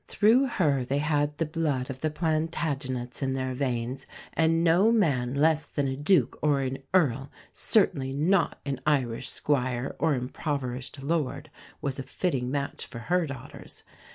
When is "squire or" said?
9.29-10.15